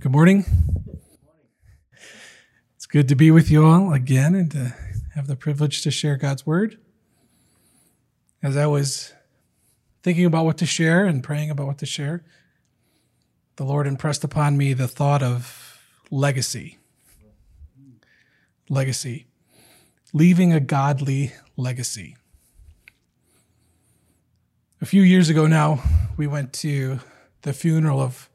[0.00, 0.44] Good morning.
[2.74, 4.74] It's good to be with you all again and to
[5.14, 6.78] have the privilege to share God's word.
[8.42, 9.12] As I was
[10.02, 12.24] thinking about what to share and praying about what to share,
[13.54, 15.80] the Lord impressed upon me the thought of
[16.10, 16.78] legacy.
[18.68, 19.26] Legacy.
[20.12, 22.16] Leaving a godly legacy.
[24.80, 25.80] A few years ago now,
[26.16, 26.98] we went to
[27.42, 28.28] the funeral of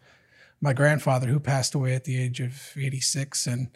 [0.61, 3.69] my grandfather who passed away at the age of 86 and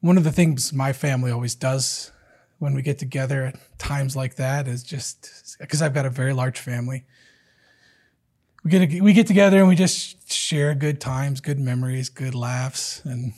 [0.00, 2.12] one of the things my family always does
[2.58, 6.34] when we get together at times like that is just because I've got a very
[6.34, 7.04] large family.
[8.62, 13.02] We get we get together and we just share good times, good memories, good laughs,
[13.04, 13.32] and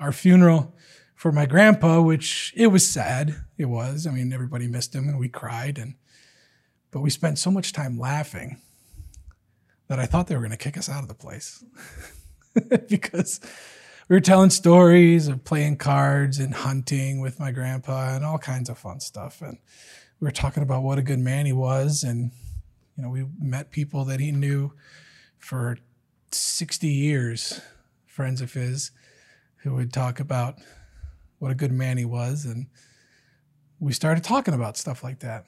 [0.00, 0.74] our funeral
[1.14, 3.44] for my grandpa, which it was sad.
[3.56, 4.06] It was.
[4.06, 5.94] I mean, everybody missed him and we cried and
[6.90, 8.60] but we spent so much time laughing
[9.88, 11.64] that I thought they were going to kick us out of the place
[12.88, 13.40] because
[14.08, 18.68] we were telling stories of playing cards and hunting with my grandpa and all kinds
[18.68, 19.40] of fun stuff.
[19.40, 19.58] And
[20.20, 22.02] we were talking about what a good man he was.
[22.02, 22.30] And,
[22.96, 24.72] you know, we met people that he knew
[25.38, 25.78] for
[26.32, 27.60] 60 years,
[28.06, 28.90] friends of his,
[29.58, 30.56] who would talk about
[31.38, 32.44] what a good man he was.
[32.44, 32.66] And
[33.80, 35.44] we started talking about stuff like that.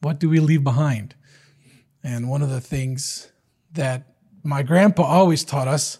[0.00, 1.14] What do we leave behind?
[2.02, 3.30] And one of the things
[3.72, 5.98] that my grandpa always taught us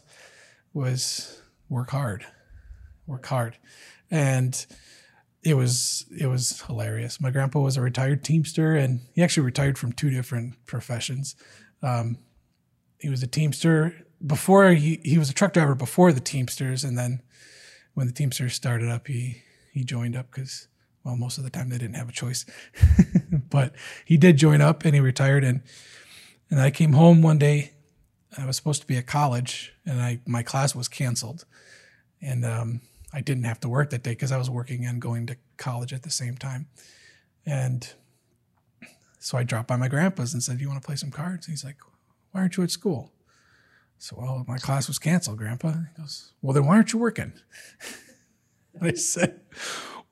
[0.73, 2.25] was work hard,
[3.07, 3.59] work hard.
[4.11, 4.67] And
[5.43, 7.21] it was it was hilarious.
[7.21, 11.35] My grandpa was a retired teamster, and he actually retired from two different professions.
[11.83, 12.19] Um,
[12.99, 16.99] he was a teamster before he he was a truck driver before the Teamsters, and
[16.99, 17.23] then
[17.95, 20.69] when the Teamsters started up, he he joined up because
[21.05, 22.45] well, most of the time they didn't have a choice,
[23.51, 25.45] but he did join up and he retired.
[25.45, 25.63] And
[26.51, 27.73] and I came home one day.
[28.37, 31.47] I was supposed to be at college, and I my class was canceled,
[32.21, 32.81] and um,
[33.13, 35.93] I didn't have to work that day because I was working and going to college
[35.93, 36.69] at the same time.
[37.45, 37.93] And
[39.19, 41.47] so I dropped by my grandpa's and said, "Do you want to play some cards?"
[41.47, 41.77] And he's like,
[42.31, 43.13] "Why aren't you at school?"
[43.99, 45.73] So, well, my class was canceled, Grandpa.
[45.73, 47.33] He goes, "Well, then why aren't you working?"
[48.81, 49.41] I said,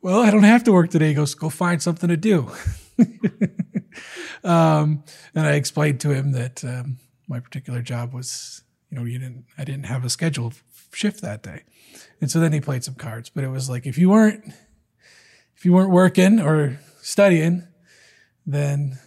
[0.01, 2.51] "Well, I don't have to work today." He goes, "Go find something to do."
[4.45, 5.05] um,
[5.35, 9.47] and I explained to him that um, my particular job was, you know, you didn't,
[9.57, 10.55] I didn't have a scheduled
[10.93, 11.65] shift that day,
[12.21, 13.31] and so then he played some cards.
[13.31, 14.45] But it was like if you weren't,
[15.57, 17.67] if you weren't working or studying,
[18.47, 18.99] then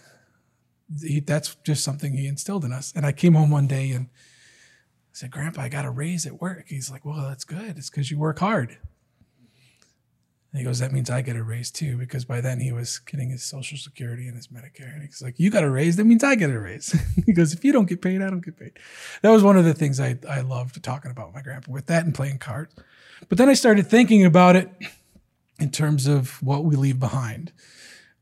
[1.00, 2.92] he, that's just something he instilled in us.
[2.94, 6.40] And I came home one day and I said, "Grandpa, I got a raise at
[6.40, 7.76] work." He's like, "Well, that's good.
[7.78, 8.78] It's because you work hard."
[10.52, 12.98] And he goes, that means I get a raise too, because by then he was
[12.98, 14.92] getting his Social Security and his Medicare.
[14.92, 16.94] And he's like, you got a raise, that means I get a raise.
[17.26, 18.72] he goes, if you don't get paid, I don't get paid.
[19.22, 22.04] That was one of the things I, I loved talking about my grandpa with that
[22.04, 22.74] and playing cards.
[23.30, 24.68] But then I started thinking about it
[25.58, 27.52] in terms of what we leave behind.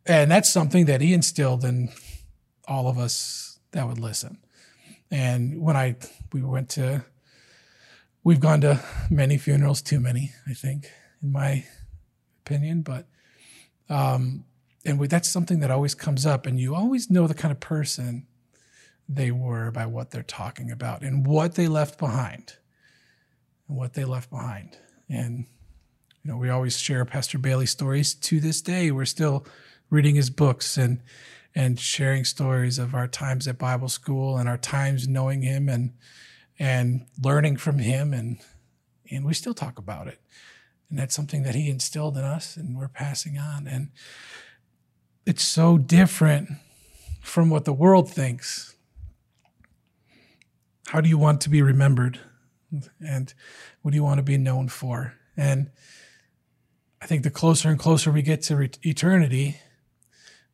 [0.07, 1.91] And that's something that he instilled in
[2.69, 4.39] all of us that would listen.
[5.11, 5.97] And when I,
[6.33, 7.05] we went to,
[8.23, 8.81] we've gone to
[9.11, 10.89] many funerals, too many, I think,
[11.21, 11.65] in my
[12.51, 13.07] opinion, but
[13.89, 14.45] um,
[14.85, 17.61] and we, that's something that always comes up, and you always know the kind of
[17.61, 18.27] person
[19.09, 22.57] they were by what they're talking about and what they left behind,
[23.69, 24.79] and what they left behind,
[25.09, 25.47] and
[26.25, 28.15] you know we always share Pastor Bailey stories.
[28.15, 29.47] To this day, we're still
[29.91, 31.01] reading his books and
[31.55, 35.93] and sharing stories of our times at Bible school and our times knowing him and
[36.59, 38.39] and learning from him and
[39.11, 40.21] and we still talk about it.
[40.91, 43.69] And that's something that he instilled in us and we're passing on.
[43.69, 43.91] And
[45.25, 46.51] it's so different
[47.23, 48.75] from what the world thinks.
[50.89, 52.19] How do you want to be remembered?
[53.01, 53.33] And
[53.83, 55.15] what do you want to be known for?
[55.37, 55.71] And
[57.01, 59.59] I think the closer and closer we get to re- eternity,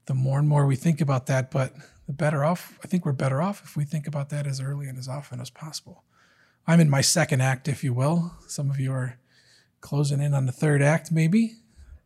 [0.04, 1.50] the more and more we think about that.
[1.50, 1.72] But
[2.06, 4.86] the better off, I think we're better off if we think about that as early
[4.86, 6.04] and as often as possible.
[6.66, 8.34] I'm in my second act, if you will.
[8.46, 9.18] Some of you are
[9.86, 11.52] closing in on the third act, maybe,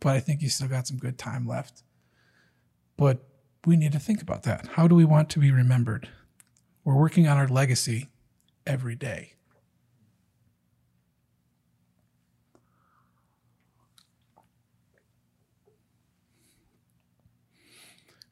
[0.00, 1.82] but I think you still got some good time left.
[2.98, 3.26] But
[3.64, 4.66] we need to think about that.
[4.74, 6.10] How do we want to be remembered?
[6.84, 8.08] We're working on our legacy
[8.66, 9.32] every day.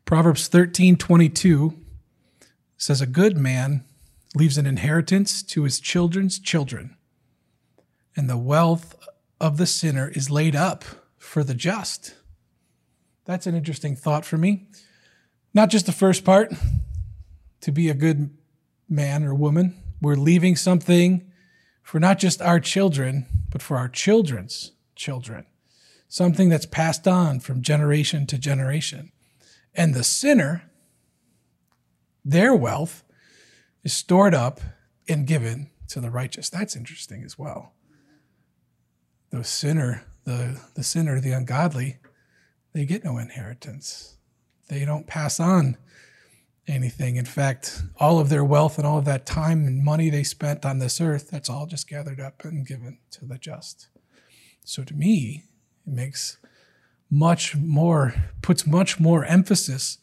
[0.04, 1.74] Proverbs 13:22
[2.76, 3.84] says a good man
[4.34, 6.98] leaves an inheritance to his children's children,
[8.14, 8.94] and the wealth
[9.40, 10.85] of the sinner is laid up
[11.17, 12.14] for the just.
[13.25, 14.69] That's an interesting thought for me.
[15.55, 16.52] Not just the first part,
[17.61, 18.31] to be a good
[18.88, 21.31] man or woman we're leaving something
[21.82, 25.46] for not just our children, but for our children's children.
[26.08, 29.12] Something that's passed on from generation to generation.
[29.75, 30.70] And the sinner,
[32.25, 33.05] their wealth
[33.84, 34.61] is stored up
[35.08, 36.49] and given to the righteous.
[36.50, 37.73] That's interesting as well.
[39.30, 41.98] The sinner, the, the sinner, the ungodly,
[42.72, 44.16] they get no inheritance.
[44.69, 45.76] They don't pass on
[46.66, 47.16] anything.
[47.16, 50.64] In fact, all of their wealth and all of that time and money they spent
[50.64, 53.88] on this earth, that's all just gathered up and given to the just.
[54.64, 55.44] So to me,
[55.86, 56.38] it makes
[57.10, 59.98] much more, puts much more emphasis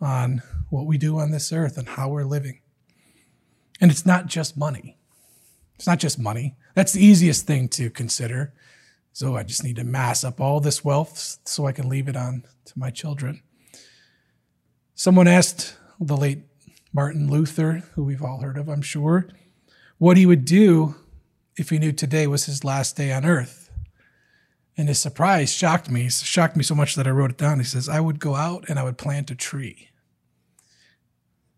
[0.00, 2.60] on what we do on this earth and how we're living.
[3.80, 4.96] And it's not just money.
[5.74, 6.56] It's not just money.
[6.74, 8.54] That's the easiest thing to consider.
[9.16, 12.18] So I just need to mass up all this wealth so I can leave it
[12.18, 13.40] on to my children.
[14.94, 16.42] Someone asked the late
[16.92, 19.26] Martin Luther, who we've all heard of, I'm sure,
[19.96, 20.96] what he would do
[21.56, 23.70] if he knew today was his last day on earth.
[24.76, 26.10] And his surprise shocked me.
[26.10, 27.58] Shocked me so much that I wrote it down.
[27.58, 29.88] He says, I would go out and I would plant a tree.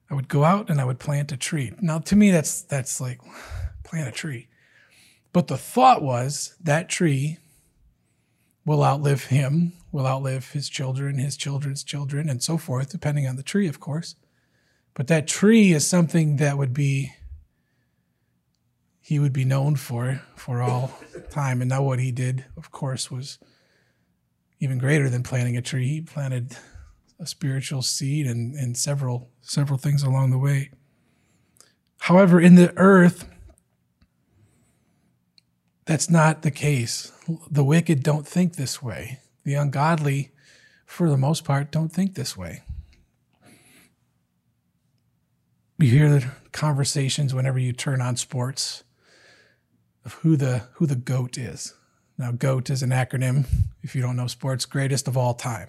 [0.09, 1.73] I would go out and I would plant a tree.
[1.81, 3.21] Now, to me, that's that's like
[3.83, 4.47] plant a tree.
[5.33, 7.39] But the thought was that tree
[8.69, 13.37] will outlive him, will outlive his children, his children's children, and so forth, depending on
[13.37, 14.15] the tree, of course.
[14.93, 17.15] But that tree is something that would be
[19.01, 20.93] he would be known for for all
[21.31, 21.63] time.
[21.63, 23.39] And now what he did, of course, was
[24.61, 25.89] even greater than planting a tree.
[25.89, 26.55] He planted
[27.19, 30.73] a spiritual seed and, and several several things along the way.
[32.01, 33.25] However, in the earth,
[35.89, 37.13] that's not the case.
[37.51, 39.21] The wicked don't think this way.
[39.45, 40.33] The ungodly,
[40.85, 42.63] for the most part, don't think this way.
[45.79, 48.85] You hear the conversations whenever you turn on sports
[50.05, 51.73] of who the who the goat is.
[52.19, 53.47] Now, GOAT is an acronym,
[53.83, 55.69] if you don't know sports, greatest of all time.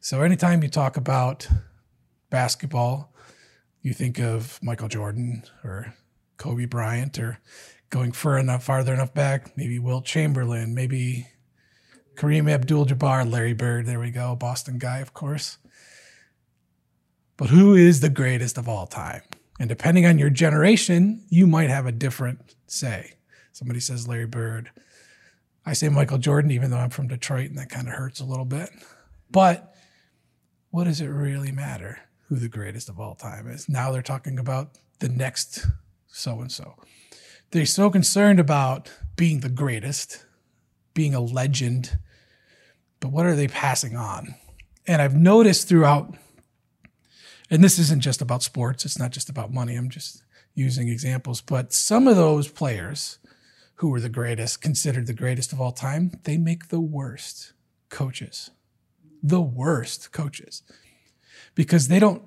[0.00, 1.48] So anytime you talk about
[2.28, 3.14] basketball,
[3.80, 5.94] you think of Michael Jordan or
[6.36, 7.38] Kobe Bryant or
[7.90, 11.28] going far enough, farther enough back, maybe Wilt Chamberlain, maybe
[12.16, 15.58] Kareem Abdul Jabbar, Larry Bird, there we go, Boston guy, of course.
[17.36, 19.22] But who is the greatest of all time?
[19.60, 23.14] And depending on your generation, you might have a different say.
[23.52, 24.70] Somebody says Larry Bird.
[25.64, 28.24] I say Michael Jordan, even though I'm from Detroit, and that kind of hurts a
[28.24, 28.70] little bit.
[29.30, 29.74] But
[30.70, 33.68] what does it really matter who the greatest of all time is?
[33.68, 35.66] Now they're talking about the next
[36.06, 36.74] so and so.
[37.50, 40.24] They're so concerned about being the greatest,
[40.94, 41.98] being a legend,
[43.00, 44.34] but what are they passing on?
[44.86, 46.14] And I've noticed throughout,
[47.50, 50.22] and this isn't just about sports, it's not just about money, I'm just
[50.54, 53.18] using examples, but some of those players
[53.76, 57.52] who were the greatest, considered the greatest of all time, they make the worst
[57.88, 58.50] coaches
[59.22, 60.62] the worst coaches
[61.54, 62.22] because they don't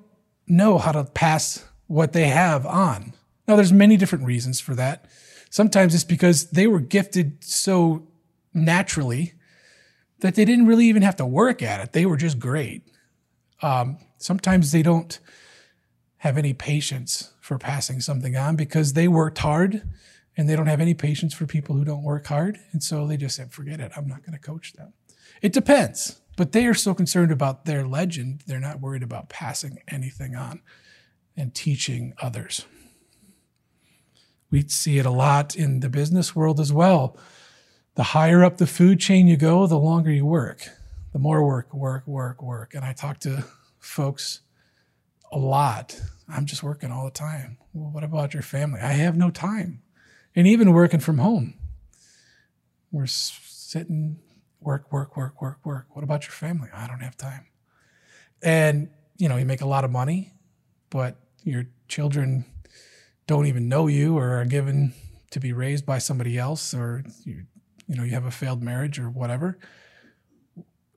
[0.47, 3.13] know how to pass what they have on.
[3.51, 5.07] Now, there's many different reasons for that.
[5.50, 8.07] Sometimes it's because they were gifted so
[8.53, 9.33] naturally
[10.21, 11.92] that they didn't really even have to work at it.
[11.92, 12.83] They were just great.
[13.62, 15.19] Um, sometimes they don't
[16.19, 19.83] have any patience for passing something on because they worked hard
[20.38, 22.57] and they don't have any patience for people who don't work hard.
[22.71, 23.92] And so they just said, forget it.
[23.97, 24.94] I'm not going to coach them.
[25.42, 26.21] It depends.
[26.37, 30.61] But they are so concerned about their legend, they're not worried about passing anything on
[31.35, 32.66] and teaching others.
[34.51, 37.17] We see it a lot in the business world as well.
[37.95, 40.67] The higher up the food chain you go, the longer you work,
[41.13, 42.73] the more work, work, work, work.
[42.73, 43.45] And I talk to
[43.79, 44.41] folks
[45.31, 45.99] a lot.
[46.27, 47.57] I'm just working all the time.
[47.73, 48.81] Well, what about your family?
[48.81, 49.81] I have no time.
[50.35, 51.55] And even working from home,
[52.91, 54.19] we're sitting
[54.59, 55.87] work, work, work, work, work.
[55.91, 56.69] What about your family?
[56.73, 57.47] I don't have time.
[58.41, 60.33] And, you know, you make a lot of money,
[60.89, 62.45] but your children
[63.31, 64.94] don't even know you or are given
[65.30, 67.45] to be raised by somebody else or you,
[67.88, 69.57] you know, you have a failed marriage or whatever.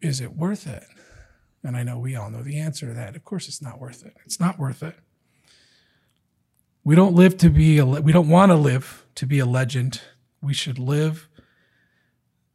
[0.03, 0.83] Is it worth it?
[1.63, 3.15] And I know we all know the answer to that.
[3.15, 4.17] Of course, it's not worth it.
[4.27, 4.97] It's not worth it.
[6.83, 10.01] We don't live to be a, we don't want to live to be a legend.
[10.43, 11.29] We should live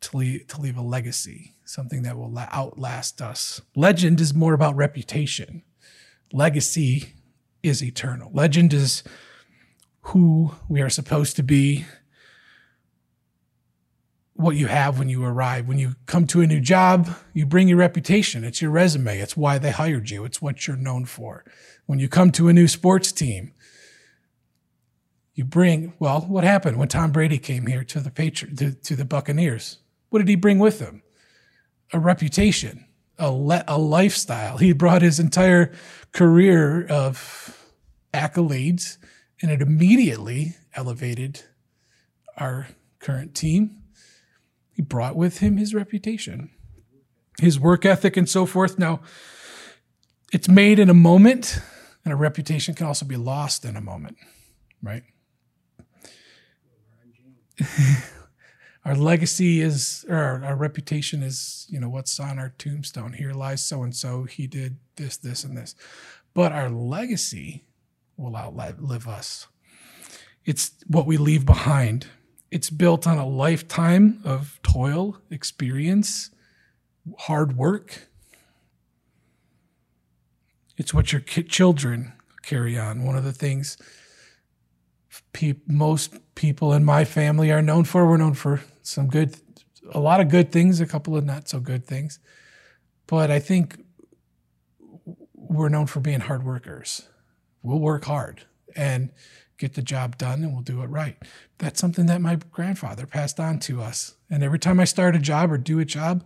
[0.01, 3.61] to leave, to leave a legacy, something that will outlast us.
[3.77, 5.63] Legend is more about reputation.
[6.33, 7.13] Legacy
[7.63, 8.29] is eternal.
[8.33, 9.03] Legend is
[10.01, 11.85] who we are supposed to be,
[14.33, 15.67] what you have when you arrive.
[15.67, 18.43] When you come to a new job, you bring your reputation.
[18.43, 19.19] It's your resume.
[19.19, 20.23] It's why they hired you.
[20.25, 21.43] It's what you're known for.
[21.85, 23.53] When you come to a new sports team,
[25.35, 28.95] You bring, well, what happened when Tom Brady came here to the Patri- to, to
[28.97, 29.77] the Buccaneers?
[30.09, 31.01] What did he bring with him?
[31.93, 32.85] A reputation,
[33.17, 34.57] a, le- a lifestyle.
[34.57, 35.71] He brought his entire
[36.11, 37.57] career of
[38.13, 38.97] accolades,
[39.41, 41.43] and it immediately elevated
[42.37, 42.67] our
[42.99, 43.83] current team.
[44.73, 46.49] He brought with him his reputation,
[47.39, 48.79] his work ethic, and so forth.
[48.79, 49.01] Now,
[50.31, 51.59] it's made in a moment,
[52.03, 54.17] and a reputation can also be lost in a moment,
[54.81, 55.03] right?
[58.85, 63.13] our legacy is, or our, our, reputation is, you know, what's on our tombstone.
[63.13, 64.23] Here lies so and so.
[64.23, 65.75] He did this, this, and this.
[66.33, 67.65] But our legacy
[68.19, 69.47] will outlive us.
[70.45, 72.07] It's what we leave behind.
[72.51, 76.31] It's built on a lifetime of toil, experience,
[77.19, 78.09] hard work.
[80.77, 83.03] It's what your children carry on.
[83.03, 83.77] One of the things
[85.33, 89.37] pe- most people in my family are known for, we're known for some good,
[89.91, 92.19] a lot of good things, a couple of not so good things.
[93.07, 93.83] But I think
[95.33, 97.07] we're known for being hard workers.
[97.61, 98.43] We'll work hard
[98.75, 99.11] and
[99.57, 101.17] get the job done and we'll do it right.
[101.57, 104.15] That's something that my grandfather passed on to us.
[104.29, 106.23] And every time I start a job or do a job,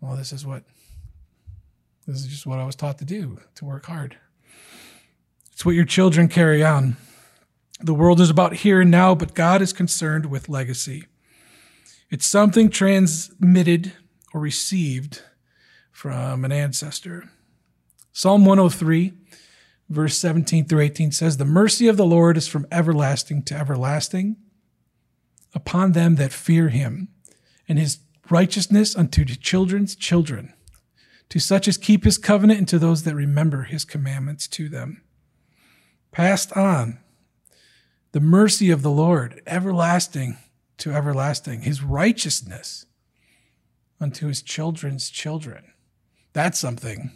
[0.00, 0.64] well, this is what
[2.06, 4.16] this is just what I was taught to do, to work hard.
[5.52, 6.96] It's what your children carry on.
[7.80, 11.04] The world is about here and now, but God is concerned with legacy.
[12.10, 13.92] It's something transmitted
[14.34, 15.22] or received
[15.92, 17.30] from an ancestor.
[18.12, 19.12] Psalm 103
[19.90, 24.36] verse 17 through 18 says, The mercy of the Lord is from everlasting to everlasting
[25.52, 27.08] upon them that fear him,
[27.68, 27.98] and his
[28.30, 30.54] righteousness unto the children's children,
[31.28, 35.02] to such as keep his covenant, and to those that remember his commandments to them.
[36.12, 37.00] Passed on
[38.12, 40.38] the mercy of the Lord, everlasting
[40.78, 42.86] to everlasting, his righteousness
[44.00, 45.64] unto his children's children.
[46.32, 47.12] That's something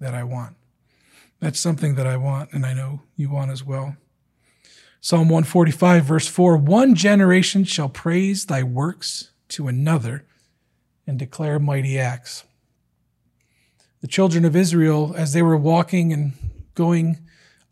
[0.00, 0.56] that I want.
[1.40, 3.96] That's something that I want, and I know you want as well.
[5.00, 10.24] Psalm 145, verse 4 One generation shall praise thy works to another
[11.06, 12.44] and declare mighty acts.
[14.00, 16.32] The children of Israel, as they were walking and
[16.74, 17.18] going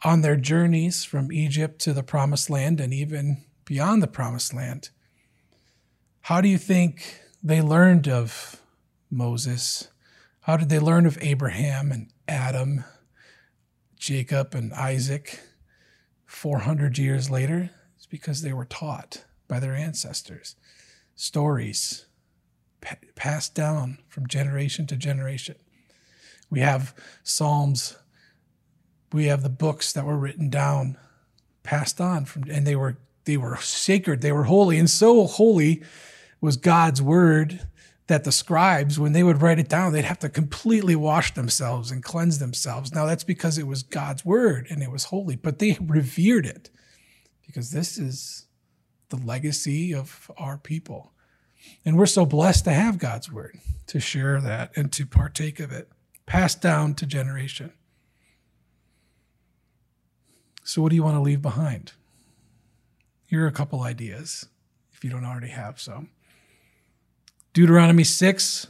[0.04, 4.90] on their journeys from Egypt to the promised land and even beyond the promised land,
[6.22, 8.60] how do you think they learned of
[9.10, 9.88] Moses?
[10.42, 12.84] How did they learn of Abraham and Adam
[14.04, 15.40] Jacob and Isaac
[16.26, 17.70] 400 years later?
[17.96, 20.56] It's because they were taught by their ancestors.
[21.14, 22.04] Stories
[22.82, 25.54] pa- passed down from generation to generation.
[26.50, 27.96] We have Psalms,
[29.10, 30.98] we have the books that were written down,
[31.62, 35.82] passed on from, and they were they were sacred, they were holy, and so holy
[36.42, 37.66] was God's word
[38.06, 41.90] that the scribes, when they would write it down, they'd have to completely wash themselves
[41.90, 42.92] and cleanse themselves.
[42.92, 46.70] Now, that's because it was God's word and it was holy, but they revered it
[47.46, 48.46] because this is
[49.08, 51.12] the legacy of our people.
[51.84, 55.72] And we're so blessed to have God's word, to share that and to partake of
[55.72, 55.88] it,
[56.26, 57.72] passed down to generation.
[60.62, 61.92] So, what do you want to leave behind?
[63.26, 64.46] Here are a couple ideas
[64.92, 66.10] if you don't already have some.
[67.54, 68.66] Deuteronomy 6,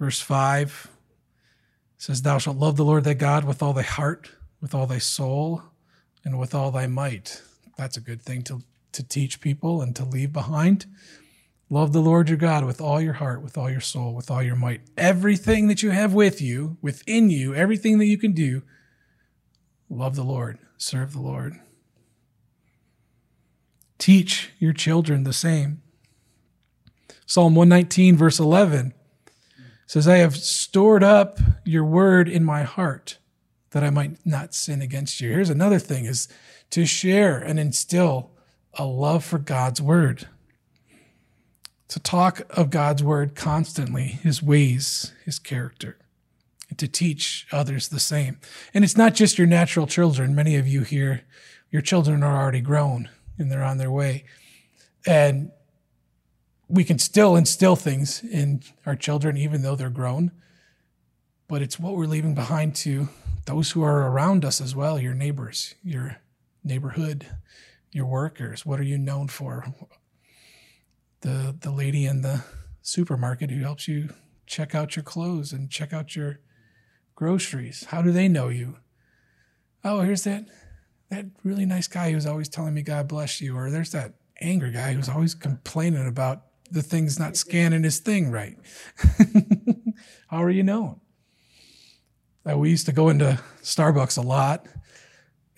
[0.00, 0.90] verse 5
[1.98, 4.30] says, Thou shalt love the Lord thy God with all thy heart,
[4.62, 5.62] with all thy soul,
[6.24, 7.42] and with all thy might.
[7.76, 10.86] That's a good thing to, to teach people and to leave behind.
[11.68, 14.42] Love the Lord your God with all your heart, with all your soul, with all
[14.42, 14.80] your might.
[14.96, 18.62] Everything that you have with you, within you, everything that you can do,
[19.90, 21.60] love the Lord, serve the Lord.
[23.98, 25.82] Teach your children the same.
[27.26, 28.94] Psalm 119, verse 11
[29.86, 33.18] says, I have stored up your word in my heart
[33.70, 35.30] that I might not sin against you.
[35.30, 36.28] Here's another thing is
[36.70, 38.30] to share and instill
[38.74, 40.28] a love for God's word.
[41.88, 45.98] To talk of God's word constantly, his ways, his character,
[46.70, 48.38] and to teach others the same.
[48.72, 50.34] And it's not just your natural children.
[50.34, 51.22] Many of you here,
[51.70, 54.24] your children are already grown and they're on their way.
[55.06, 55.50] And
[56.72, 60.32] we can still instill things in our children, even though they're grown.
[61.46, 63.10] But it's what we're leaving behind to
[63.44, 66.16] those who are around us as well your neighbors, your
[66.64, 67.26] neighborhood,
[67.90, 68.64] your workers.
[68.64, 69.66] What are you known for?
[71.20, 72.42] The, the lady in the
[72.80, 74.08] supermarket who helps you
[74.46, 76.40] check out your clothes and check out your
[77.14, 77.84] groceries.
[77.90, 78.78] How do they know you?
[79.84, 80.46] Oh, here's that
[81.10, 84.72] that really nice guy who's always telling me God bless you, or there's that angry
[84.72, 88.56] guy who's always complaining about the thing's not scanning his thing right.
[90.28, 91.00] How are you known?
[92.48, 94.66] Uh, we used to go into Starbucks a lot,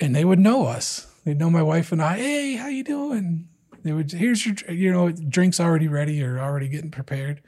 [0.01, 1.07] and they would know us.
[1.25, 2.19] They'd know my wife and I.
[2.19, 3.49] Hey, how you doing?
[3.83, 4.13] They would.
[4.13, 7.41] Here's your, you know, drinks already ready or already getting prepared.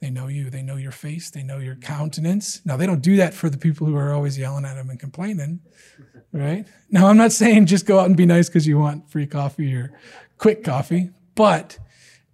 [0.00, 0.50] They know you.
[0.50, 1.30] They know your face.
[1.30, 2.60] They know your countenance.
[2.66, 5.00] Now they don't do that for the people who are always yelling at them and
[5.00, 5.60] complaining,
[6.32, 6.66] right?
[6.90, 9.74] Now I'm not saying just go out and be nice because you want free coffee
[9.74, 9.98] or
[10.36, 11.78] quick coffee, but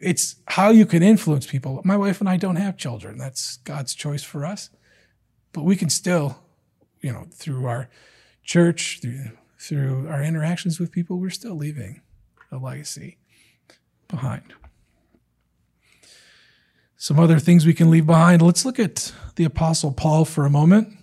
[0.02, 1.80] it's how you can influence people.
[1.84, 3.16] My wife and I don't have children.
[3.18, 4.68] That's God's choice for us.
[5.52, 6.38] But we can still,
[7.00, 7.88] you know, through our
[8.42, 12.02] church, through, through our interactions with people, we're still leaving
[12.50, 13.18] a legacy
[14.08, 14.54] behind.
[16.96, 18.42] Some other things we can leave behind.
[18.42, 20.96] Let's look at the Apostle Paul for a moment.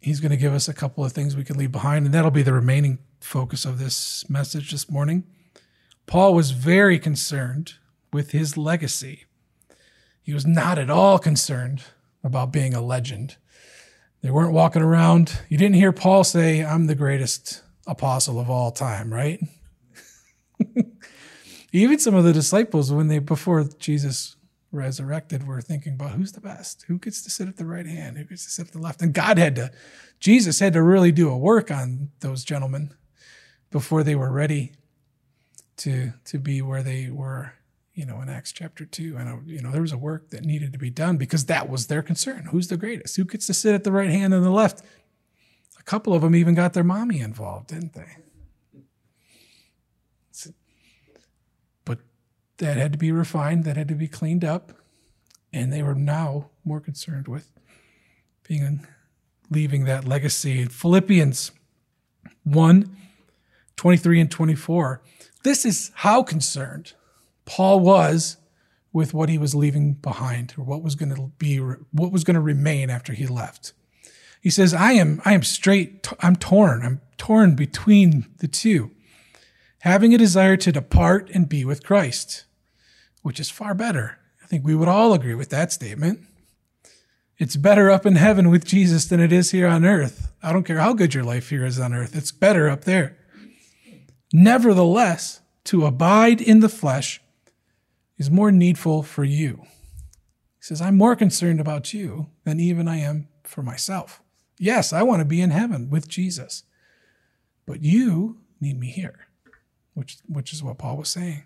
[0.00, 2.30] He's going to give us a couple of things we can leave behind, and that'll
[2.30, 5.24] be the remaining focus of this message this morning.
[6.06, 7.74] Paul was very concerned
[8.12, 9.24] with his legacy.
[10.22, 11.84] He was not at all concerned
[12.22, 13.36] about being a legend.
[14.22, 15.40] They weren't walking around.
[15.48, 19.40] You didn't hear Paul say, I'm the greatest apostle of all time, right?
[21.72, 24.36] Even some of the disciples, when they, before Jesus
[24.72, 26.84] resurrected, were thinking about who's the best?
[26.88, 28.18] Who gets to sit at the right hand?
[28.18, 29.02] Who gets to sit at the left?
[29.02, 29.70] And God had to,
[30.20, 32.94] Jesus had to really do a work on those gentlemen
[33.70, 34.72] before they were ready
[35.78, 37.52] to, to be where they were
[37.98, 39.16] you know, in Acts chapter two.
[39.18, 41.88] And, you know, there was a work that needed to be done because that was
[41.88, 42.46] their concern.
[42.52, 43.16] Who's the greatest?
[43.16, 44.84] Who gets to sit at the right hand and the left?
[45.80, 48.18] A couple of them even got their mommy involved, didn't they?
[51.84, 51.98] But
[52.58, 54.70] that had to be refined, that had to be cleaned up.
[55.52, 57.50] And they were now more concerned with
[58.46, 58.86] being
[59.50, 60.66] leaving that legacy.
[60.66, 61.50] Philippians
[62.44, 62.96] 1
[63.74, 65.02] 23 and 24.
[65.42, 66.92] This is how concerned
[67.48, 68.36] Paul was
[68.92, 72.34] with what he was leaving behind or what was going to be what was going
[72.34, 73.72] to remain after he left.
[74.40, 76.82] He says, "I am I am straight I'm torn.
[76.84, 78.90] I'm torn between the two,
[79.80, 82.44] having a desire to depart and be with Christ,
[83.22, 86.20] which is far better." I think we would all agree with that statement.
[87.38, 90.32] It's better up in heaven with Jesus than it is here on earth.
[90.42, 92.14] I don't care how good your life here is on earth.
[92.14, 93.16] It's better up there.
[94.32, 97.20] Nevertheless, to abide in the flesh
[98.18, 99.60] is more needful for you.
[99.62, 104.20] He says, I'm more concerned about you than even I am for myself.
[104.58, 106.64] Yes, I want to be in heaven with Jesus,
[107.64, 109.28] but you need me here,
[109.94, 111.44] which, which is what Paul was saying.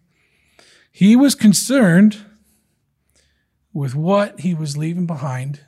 [0.91, 2.25] He was concerned
[3.73, 5.61] with what he was leaving behind,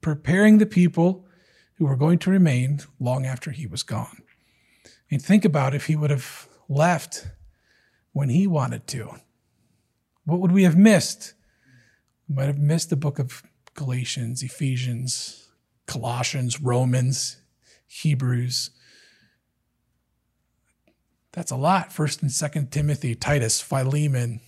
[0.00, 1.26] preparing the people
[1.74, 4.22] who were going to remain long after he was gone.
[5.10, 7.28] And think about if he would have left
[8.12, 9.10] when he wanted to.
[10.28, 11.32] What would we have missed?
[12.28, 15.48] We might have missed the book of Galatians, Ephesians,
[15.86, 17.38] Colossians, Romans,
[17.86, 18.70] Hebrews.
[21.32, 21.94] That's a lot.
[21.94, 24.42] First and Second Timothy, Titus, Philemon.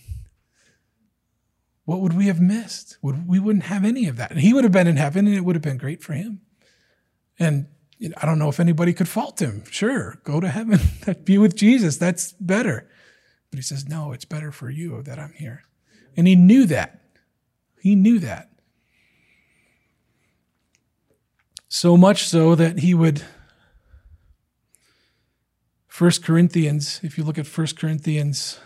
[1.85, 2.99] What would we have missed?
[3.01, 4.29] Would we wouldn't have any of that?
[4.29, 6.41] And he would have been in heaven, and it would have been great for him.
[7.39, 7.65] And
[8.17, 9.63] I don't know if anybody could fault him.
[9.71, 10.79] Sure, go to heaven,
[11.23, 11.97] be with Jesus.
[11.97, 12.87] That's better.
[13.49, 15.63] But he says, no, it's better for you that I'm here.
[16.15, 17.01] And he knew that.
[17.79, 18.49] He knew that.
[21.67, 23.23] So much so that he would
[26.01, 28.59] 1 Corinthians, if you look at 1 Corinthians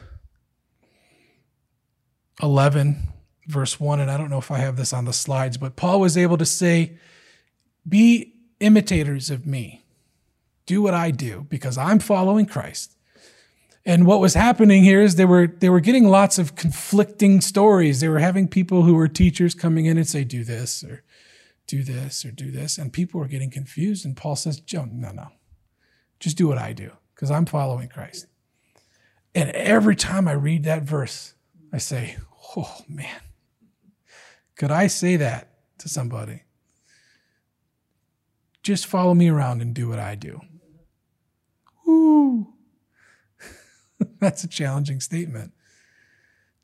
[2.42, 3.10] 11,
[3.48, 6.00] verse 1, and I don't know if I have this on the slides, but Paul
[6.00, 6.98] was able to say,
[7.86, 9.84] Be imitators of me.
[10.66, 12.95] Do what I do because I'm following Christ.
[13.86, 18.00] And what was happening here is they were they were getting lots of conflicting stories.
[18.00, 21.04] They were having people who were teachers coming in and say, "Do this," or
[21.68, 24.04] "Do this," or "Do this," and people were getting confused.
[24.04, 25.28] And Paul says, "Joe, no, no,
[26.20, 28.26] just do what I do because I'm following Christ."
[29.36, 31.36] And every time I read that verse,
[31.72, 32.18] I say,
[32.58, 33.22] "Oh man,
[34.56, 36.42] could I say that to somebody?"
[38.64, 40.42] Just follow me around and do what I do.
[41.86, 42.55] Woo.
[44.26, 45.54] That's a challenging statement.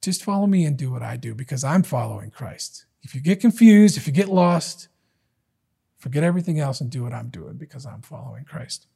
[0.01, 2.85] Just follow me and do what I do because I'm following Christ.
[3.03, 4.87] If you get confused, if you get lost,
[5.99, 8.87] forget everything else and do what I'm doing because I'm following Christ.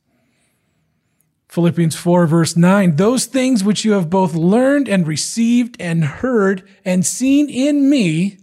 [1.47, 6.67] Philippians 4, verse 9 Those things which you have both learned and received and heard
[6.83, 8.39] and seen in me,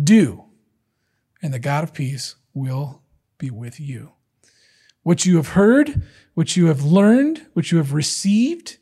[0.00, 0.44] do,
[1.42, 3.02] and the God of peace will
[3.36, 4.12] be with you.
[5.02, 6.02] What you have heard,
[6.34, 8.77] what you have learned, what you have received,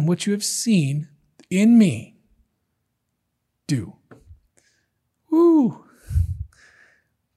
[0.00, 1.08] and what you have seen
[1.50, 2.16] in me,
[3.66, 3.96] do.
[5.30, 5.84] Woo!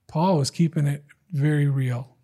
[0.07, 2.15] Paul was keeping it very real.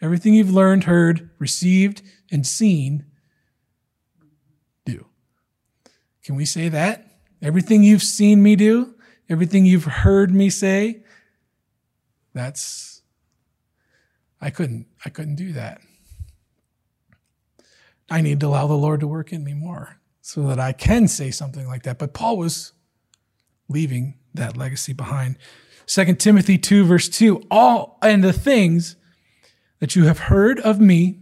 [0.00, 3.06] Everything you've learned, heard, received, and seen,
[4.84, 5.06] do.
[6.22, 7.18] Can we say that?
[7.42, 8.94] Everything you've seen me do,
[9.28, 11.02] everything you've heard me say,
[12.34, 13.02] that's
[14.40, 15.80] I couldn't I couldn't do that.
[18.08, 21.08] I need to allow the Lord to work in me more so that I can
[21.08, 21.98] say something like that.
[21.98, 22.72] But Paul was
[23.68, 25.38] leaving that legacy behind.
[25.86, 28.96] 2 Timothy 2, verse 2 All and the things
[29.80, 31.20] that you have heard of me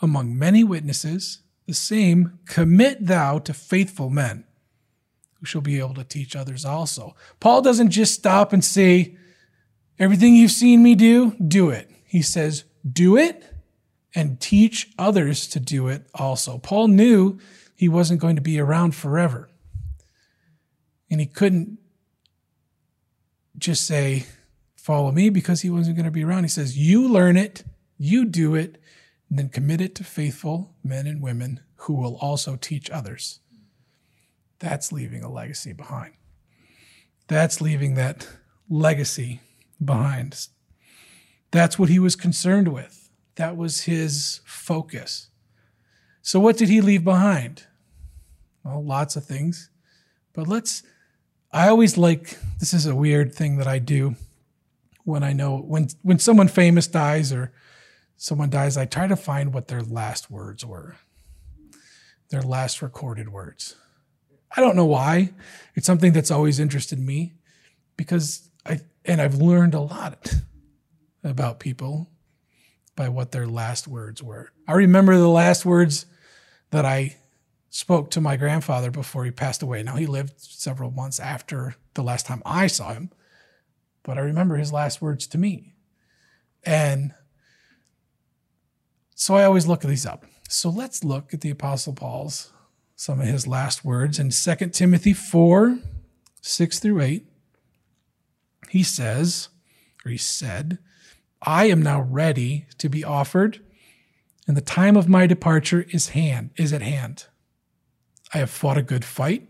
[0.00, 4.44] among many witnesses, the same commit thou to faithful men
[5.34, 7.14] who shall be able to teach others also.
[7.40, 9.16] Paul doesn't just stop and say,
[9.98, 11.88] Everything you've seen me do, do it.
[12.04, 13.51] He says, Do it
[14.14, 16.58] and teach others to do it also.
[16.58, 17.38] Paul knew
[17.74, 19.48] he wasn't going to be around forever.
[21.10, 21.78] And he couldn't
[23.58, 24.26] just say,
[24.76, 26.42] Follow me because he wasn't going to be around.
[26.42, 27.62] He says, You learn it,
[27.98, 28.82] you do it,
[29.28, 33.40] and then commit it to faithful men and women who will also teach others.
[34.58, 36.14] That's leaving a legacy behind.
[37.28, 38.28] That's leaving that
[38.68, 39.40] legacy
[39.82, 40.48] behind.
[41.50, 43.01] That's what he was concerned with.
[43.36, 45.28] That was his focus.
[46.20, 47.64] So, what did he leave behind?
[48.64, 49.70] Well, lots of things.
[50.32, 50.82] But let's,
[51.52, 54.16] I always like, this is a weird thing that I do
[55.04, 57.52] when I know, when, when someone famous dies or
[58.16, 60.96] someone dies, I try to find what their last words were,
[62.30, 63.74] their last recorded words.
[64.56, 65.32] I don't know why.
[65.74, 67.34] It's something that's always interested me
[67.96, 70.32] because I, and I've learned a lot
[71.24, 72.11] about people
[72.96, 74.52] by what their last words were.
[74.68, 76.06] I remember the last words
[76.70, 77.16] that I
[77.70, 79.82] spoke to my grandfather before he passed away.
[79.82, 83.10] Now, he lived several months after the last time I saw him,
[84.02, 85.72] but I remember his last words to me.
[86.64, 87.14] And
[89.14, 90.24] so I always look these up.
[90.48, 92.52] So let's look at the Apostle Paul's,
[92.94, 95.78] some of his last words in 2 Timothy 4
[96.44, 97.26] 6 through 8.
[98.68, 99.48] He says,
[100.04, 100.78] or he said,
[101.44, 103.60] I am now ready to be offered,
[104.46, 107.26] and the time of my departure is hand is at hand.
[108.32, 109.48] I have fought a good fight.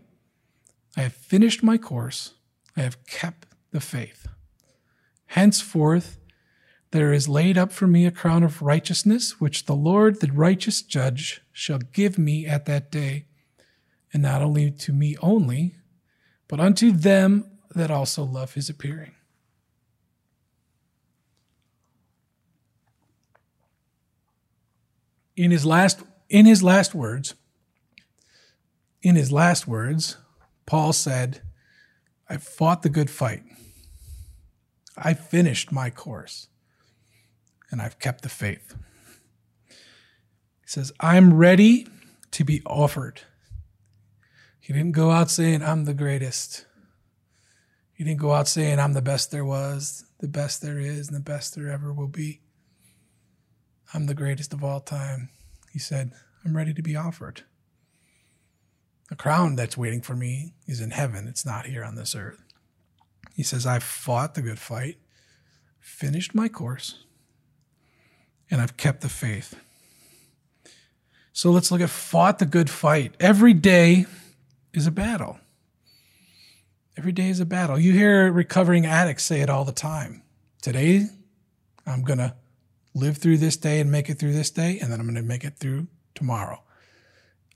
[0.97, 2.33] I have finished my course.
[2.75, 4.27] I have kept the faith.
[5.27, 6.19] Henceforth,
[6.91, 10.81] there is laid up for me a crown of righteousness, which the Lord, the righteous
[10.81, 13.25] judge, shall give me at that day,
[14.11, 15.75] and not only to me only,
[16.47, 19.13] but unto them that also love his appearing.
[25.35, 27.35] In his last in his last words,
[29.01, 30.17] in his last words,
[30.65, 31.41] Paul said,
[32.29, 33.43] I fought the good fight.
[34.97, 36.47] I finished my course
[37.69, 38.75] and I've kept the faith.
[39.69, 41.87] He says, I'm ready
[42.31, 43.21] to be offered.
[44.59, 46.65] He didn't go out saying, I'm the greatest.
[47.91, 51.15] He didn't go out saying, I'm the best there was, the best there is, and
[51.15, 52.41] the best there ever will be.
[53.93, 55.29] I'm the greatest of all time.
[55.71, 56.11] He said,
[56.43, 57.43] I'm ready to be offered.
[59.09, 62.43] The crown that's waiting for me is in heaven, it's not here on this earth.
[63.35, 64.97] He says, I've fought the good fight,
[65.79, 67.03] finished my course,
[68.49, 69.55] and I've kept the faith.
[71.31, 73.15] So let's look at fought the good fight.
[73.19, 74.05] Every day
[74.73, 75.39] is a battle.
[76.95, 77.79] Every day is a battle.
[77.79, 80.21] You hear recovering addicts say it all the time.
[80.61, 81.07] Today,
[81.87, 82.35] I'm going to
[82.93, 85.21] live through this day and make it through this day, and then I'm going to
[85.21, 86.63] make it through tomorrow.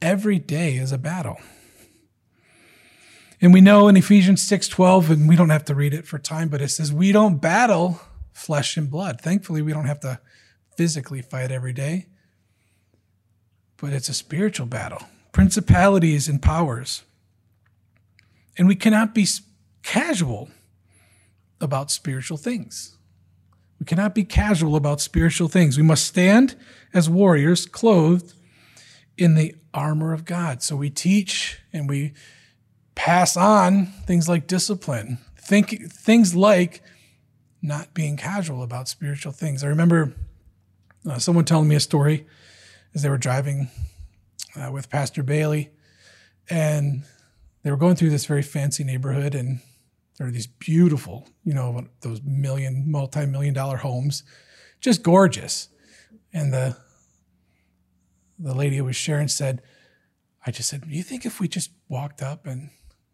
[0.02, 1.38] Every day is a battle.
[3.40, 6.50] And we know in Ephesians 6:12 and we don't have to read it for time
[6.50, 8.02] but it says we don't battle
[8.34, 9.22] flesh and blood.
[9.22, 10.20] Thankfully we don't have to
[10.76, 12.08] physically fight every day.
[13.78, 15.04] But it's a spiritual battle.
[15.32, 17.04] Principalities and powers.
[18.58, 19.28] And we cannot be
[19.84, 20.50] casual
[21.62, 22.97] about spiritual things.
[23.80, 25.78] We cannot be casual about spiritual things.
[25.78, 26.56] We must stand
[26.94, 28.34] as warriors clothed
[29.18, 30.64] in the armor of God.
[30.64, 32.14] So we teach and we
[32.96, 36.82] pass on things like discipline, think things like
[37.62, 39.64] not being casual about spiritual things.
[39.64, 40.14] I remember
[41.10, 42.26] uh, someone telling me a story
[42.94, 43.70] as they were driving
[44.56, 45.70] uh, with Pastor Bailey,
[46.50, 47.04] and
[47.64, 49.60] they were going through this very fancy neighborhood, and
[50.18, 54.24] there are these beautiful, you know, those million, multi-million dollar homes,
[54.82, 55.70] just gorgeous.
[56.34, 56.78] And the
[58.40, 59.64] the lady who was sharing said,
[60.46, 62.70] I just said, you think if we just walked up and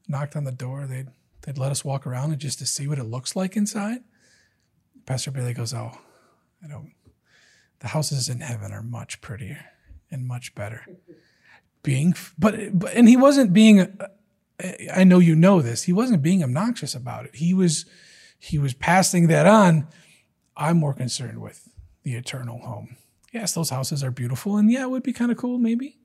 [0.08, 1.08] knocked on the door, they'd
[1.42, 4.00] they'd let us walk around and just to see what it looks like inside?
[5.06, 5.98] Pastor Bailey goes, Oh,
[6.64, 6.94] I don't
[7.84, 9.66] the houses in heaven are much prettier
[10.10, 10.86] and much better.
[11.84, 14.00] Being but, but and he wasn't being
[14.94, 15.84] I know you know this.
[15.84, 17.36] He wasn't being obnoxious about it.
[17.36, 17.86] He was
[18.40, 19.88] he was passing that on.
[20.56, 21.70] I'm more concerned with
[22.04, 22.98] the eternal home.
[23.32, 25.98] Yes, those houses are beautiful, and yeah, it would be kind of cool, maybe.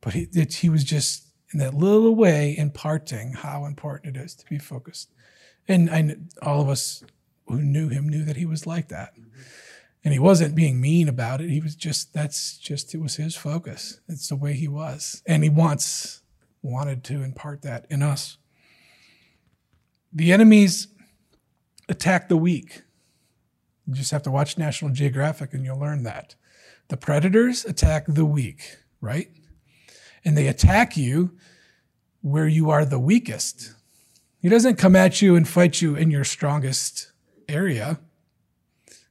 [0.00, 4.34] But he, it, he was just in that little way imparting how important it is
[4.34, 5.10] to be focused.
[5.68, 7.04] And I, all of us
[7.46, 9.14] who knew him knew that he was like that.
[10.04, 11.48] And he wasn't being mean about it.
[11.48, 14.00] He was just, that's just, it was his focus.
[14.08, 15.22] It's the way he was.
[15.26, 16.20] And he wants,
[16.70, 18.38] wanted to impart that in us.
[20.12, 20.88] The enemies
[21.88, 22.82] attack the weak.
[23.86, 26.34] You just have to watch National Geographic and you'll learn that.
[26.88, 29.28] The predators attack the weak, right?
[30.24, 31.36] and they attack you
[32.22, 33.74] where you are the weakest.
[34.40, 37.12] He doesn't come at you and fight you in your strongest
[37.48, 38.00] area.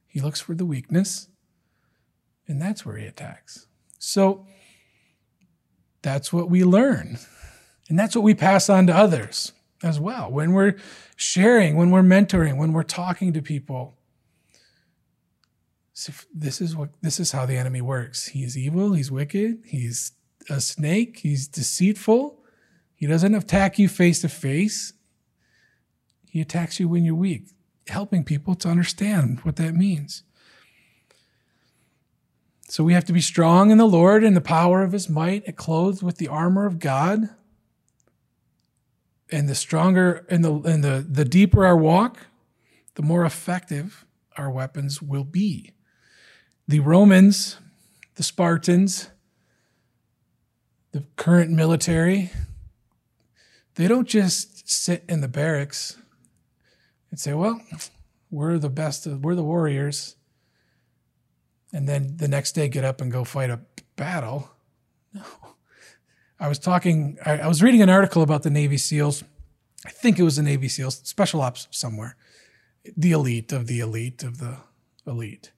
[0.06, 1.28] He looks for the weakness,
[2.48, 3.66] and that's where he attacks.
[3.98, 4.46] So
[6.02, 7.18] that's what we learn.
[7.88, 10.30] And that's what we pass on to others as well.
[10.30, 10.76] When we're
[11.16, 13.96] sharing, when we're mentoring, when we're talking to people.
[15.92, 18.28] So this is what this is how the enemy works.
[18.28, 20.12] He's evil, he's wicked, he's
[20.50, 21.18] a snake.
[21.18, 22.40] He's deceitful.
[22.94, 24.92] He doesn't attack you face to face.
[26.30, 27.48] He attacks you when you're weak,
[27.88, 30.22] helping people to understand what that means.
[32.68, 35.56] So we have to be strong in the Lord and the power of his might,
[35.56, 37.28] clothed with the armor of God.
[39.34, 42.28] And the stronger and the and the, the deeper our walk,
[42.94, 44.04] the more effective
[44.36, 45.72] our weapons will be.
[46.68, 47.56] The Romans,
[48.14, 49.10] the Spartans,
[50.92, 52.30] the current military,
[53.74, 55.96] they don't just sit in the barracks
[57.10, 57.60] and say, well,
[58.30, 60.14] we're the best, we're the warriors.
[61.72, 63.58] And then the next day get up and go fight a
[63.96, 64.52] battle.
[65.12, 65.24] No.
[66.44, 69.24] I was talking, I, I was reading an article about the Navy SEALs.
[69.86, 72.16] I think it was the Navy SEALs, special ops somewhere,
[72.94, 74.58] the elite of the elite of the
[75.06, 75.52] elite.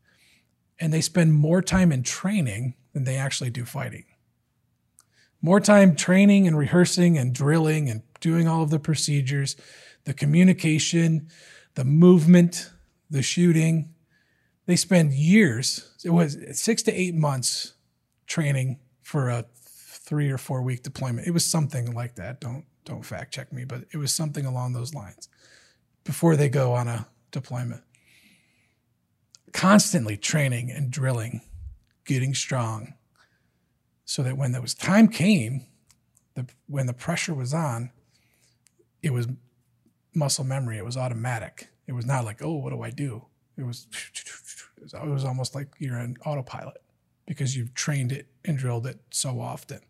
[0.78, 4.04] And they spend more time in training than they actually do fighting
[5.42, 9.54] more time training and rehearsing and drilling and doing all of the procedures,
[10.04, 11.28] the communication,
[11.74, 12.70] the movement,
[13.10, 13.94] the shooting.
[14.66, 17.74] They spend years, it was six to eight months
[18.26, 19.44] training for a
[20.06, 21.26] three or four week deployment.
[21.26, 22.40] It was something like that.
[22.40, 25.28] Don't don't fact check me, but it was something along those lines
[26.04, 27.82] before they go on a deployment.
[29.52, 31.40] Constantly training and drilling,
[32.04, 32.94] getting strong,
[34.04, 35.66] so that when was time came,
[36.34, 37.90] the, when the pressure was on,
[39.02, 39.26] it was
[40.14, 40.78] muscle memory.
[40.78, 41.68] It was automatic.
[41.88, 43.24] It was not like, oh, what do I do?
[43.56, 43.86] It was,
[44.76, 46.78] it was almost like you're an autopilot
[47.26, 49.80] because you've trained it and drilled it so often.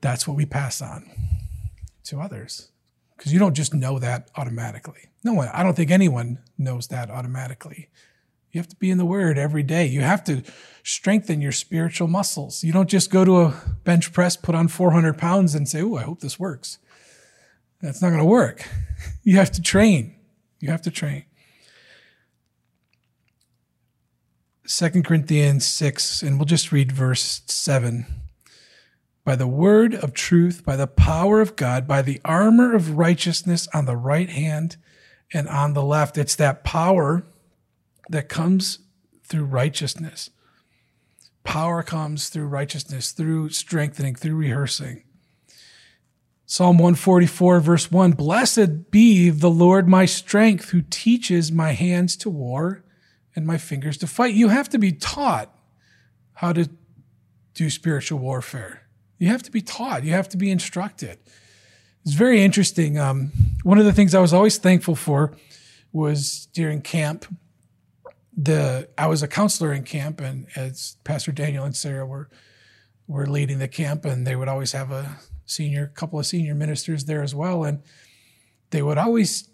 [0.00, 1.10] That's what we pass on
[2.04, 2.70] to others
[3.16, 5.10] because you don't just know that automatically.
[5.24, 7.88] No one, I don't think anyone knows that automatically.
[8.52, 9.86] You have to be in the Word every day.
[9.86, 10.42] You have to
[10.82, 12.64] strengthen your spiritual muscles.
[12.64, 15.96] You don't just go to a bench press, put on 400 pounds, and say, Oh,
[15.96, 16.78] I hope this works.
[17.82, 18.64] That's not going to work.
[19.22, 20.16] You have to train.
[20.58, 21.24] You have to train.
[24.66, 28.06] 2 Corinthians 6, and we'll just read verse 7.
[29.28, 33.68] By the word of truth, by the power of God, by the armor of righteousness
[33.74, 34.78] on the right hand
[35.34, 36.16] and on the left.
[36.16, 37.26] It's that power
[38.08, 38.78] that comes
[39.24, 40.30] through righteousness.
[41.44, 45.04] Power comes through righteousness, through strengthening, through rehearsing.
[46.46, 52.30] Psalm 144, verse 1 Blessed be the Lord my strength, who teaches my hands to
[52.30, 52.82] war
[53.36, 54.32] and my fingers to fight.
[54.32, 55.54] You have to be taught
[56.32, 56.70] how to
[57.52, 58.87] do spiritual warfare.
[59.18, 61.18] You have to be taught, you have to be instructed.
[62.04, 62.98] It's very interesting.
[62.98, 65.36] Um, one of the things I was always thankful for
[65.92, 67.26] was during camp
[68.38, 72.30] the I was a counselor in camp, and as Pastor Daniel and Sarah were
[73.08, 77.06] were leading the camp, and they would always have a senior couple of senior ministers
[77.06, 77.82] there as well, and
[78.70, 79.48] they would always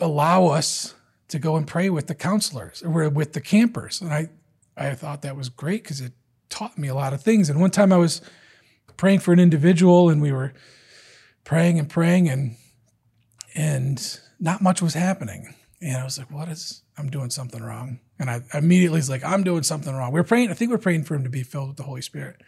[0.00, 0.94] allow us
[1.28, 4.30] to go and pray with the counselors or with the campers, and I
[4.74, 6.12] I thought that was great because it
[6.48, 7.50] taught me a lot of things.
[7.50, 8.22] And one time I was
[8.98, 10.52] praying for an individual, and we were
[11.44, 12.56] praying and praying, and
[13.54, 15.54] and not much was happening.
[15.80, 18.00] And I was like, what is, I'm doing something wrong.
[18.18, 20.12] And I immediately was like, I'm doing something wrong.
[20.12, 21.84] We are praying, I think we we're praying for him to be filled with the
[21.84, 22.42] Holy Spirit.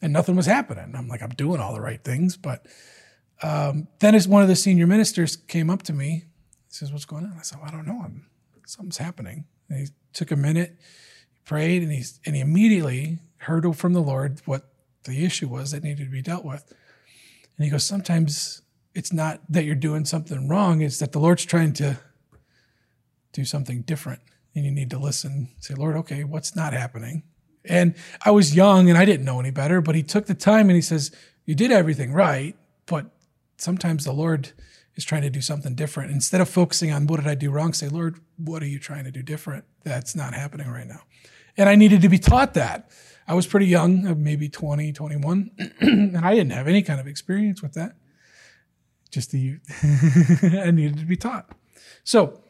[0.00, 0.94] And nothing was happening.
[0.96, 2.36] I'm like, I'm doing all the right things.
[2.36, 2.66] But
[3.42, 6.24] um, then as one of the senior ministers came up to me,
[6.68, 7.36] he says, What's going on?
[7.38, 8.02] I said, well, I don't know.
[8.04, 8.26] I'm,
[8.66, 9.44] something's happening.
[9.68, 10.76] And he took a minute,
[11.30, 14.71] he prayed, and, he's, and he immediately heard from the Lord what
[15.04, 16.72] the issue was that needed to be dealt with.
[17.56, 18.62] And he goes, Sometimes
[18.94, 21.98] it's not that you're doing something wrong, it's that the Lord's trying to
[23.32, 24.20] do something different.
[24.54, 27.22] And you need to listen, say, Lord, okay, what's not happening?
[27.64, 30.68] And I was young and I didn't know any better, but he took the time
[30.68, 31.10] and he says,
[31.46, 33.06] You did everything right, but
[33.56, 34.52] sometimes the Lord
[34.94, 36.10] is trying to do something different.
[36.10, 39.04] Instead of focusing on what did I do wrong, say, Lord, what are you trying
[39.04, 39.64] to do different?
[39.84, 41.00] That's not happening right now.
[41.56, 42.90] And I needed to be taught that.
[43.26, 47.06] I was pretty young, uh, maybe 20, 21, and I didn't have any kind of
[47.06, 47.96] experience with that.
[49.10, 49.58] Just the,
[50.64, 51.50] I needed to be taught.
[52.04, 52.42] So,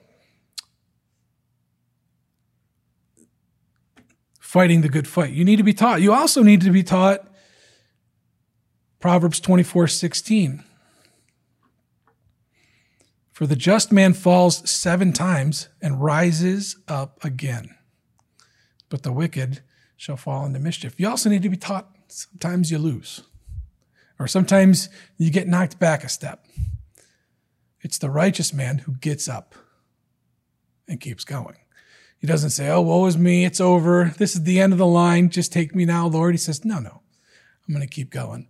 [4.38, 5.32] fighting the good fight.
[5.32, 6.02] You need to be taught.
[6.02, 7.26] You also need to be taught
[9.00, 10.62] Proverbs 24, 16.
[13.32, 17.74] For the just man falls seven times and rises up again,
[18.88, 19.62] but the wicked
[20.02, 20.94] shall fall into mischief.
[20.98, 23.22] You also need to be taught sometimes you lose,
[24.18, 26.44] or sometimes you get knocked back a step.
[27.82, 29.54] It's the righteous man who gets up
[30.88, 31.54] and keeps going.
[32.18, 34.12] He doesn't say, Oh, woe is me, it's over.
[34.18, 35.30] This is the end of the line.
[35.30, 36.34] Just take me now, Lord.
[36.34, 37.02] He says, No, no,
[37.68, 38.48] I'm going to keep going.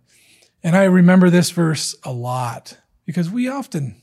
[0.63, 4.01] And I remember this verse a lot because we often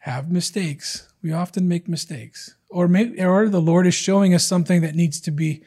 [0.00, 1.10] have mistakes.
[1.22, 2.54] We often make mistakes.
[2.68, 5.64] Or maybe, or the Lord is showing us something that needs to be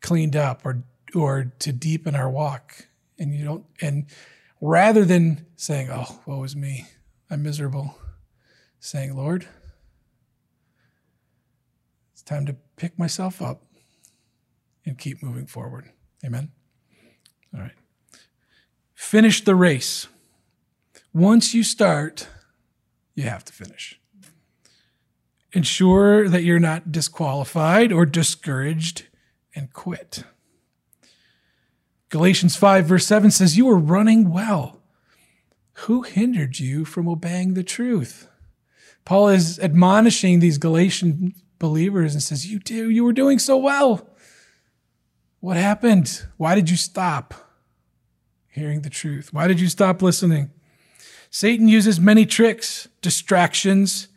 [0.00, 2.88] cleaned up or or to deepen our walk.
[3.18, 4.06] And you don't and
[4.60, 6.86] rather than saying, Oh, woe is me,
[7.30, 7.96] I'm miserable,
[8.78, 9.46] saying, Lord,
[12.12, 13.62] it's time to pick myself up
[14.84, 15.90] and keep moving forward.
[16.24, 16.50] Amen.
[17.54, 17.72] All right.
[18.94, 20.08] Finish the race.
[21.12, 22.28] Once you start,
[23.14, 23.98] you have to finish.
[25.52, 29.06] Ensure that you're not disqualified or discouraged
[29.56, 30.22] and quit.
[32.10, 34.80] Galatians 5, verse 7 says, You are running well.
[35.80, 38.28] Who hindered you from obeying the truth?
[39.04, 44.08] Paul is admonishing these Galatian believers and says, You do, you were doing so well.
[45.40, 46.24] What happened?
[46.36, 47.34] Why did you stop
[48.48, 49.32] hearing the truth?
[49.32, 50.50] Why did you stop listening?
[51.30, 54.08] Satan uses many tricks, distractions,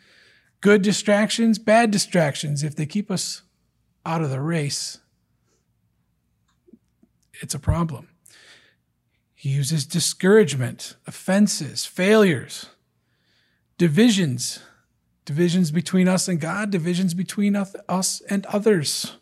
[0.62, 2.64] good distractions, bad distractions.
[2.64, 3.42] If they keep us
[4.06, 5.00] out of the race,
[7.42, 8.10] it's a problem.
[9.34, 12.68] He uses discouragement, offenses, failures,
[13.78, 14.60] divisions,
[15.26, 19.16] divisions between us and God, divisions between us and others,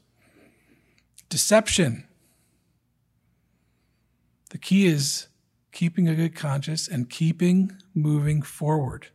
[1.30, 2.08] deception.
[4.50, 5.28] The key is
[5.72, 9.08] keeping a good conscience and keeping moving forward.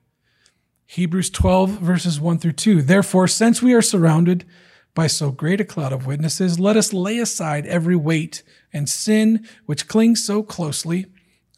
[0.87, 2.83] Hebrews 12, verses 1 through 2.
[2.83, 4.45] Therefore, since we are surrounded
[4.95, 9.47] by so great a cloud of witnesses, let us lay aside every weight and sin
[9.67, 11.07] which clings so closely,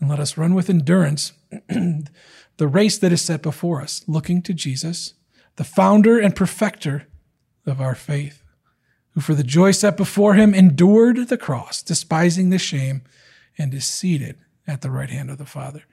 [0.00, 1.32] and let us run with endurance
[1.68, 5.14] the race that is set before us, looking to Jesus,
[5.56, 7.06] the founder and perfecter
[7.66, 8.42] of our faith,
[9.10, 13.02] who for the joy set before him endured the cross, despising the shame,
[13.56, 15.84] and is seated at the right hand of the Father.